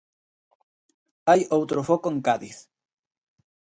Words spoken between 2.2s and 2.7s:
Cádiz.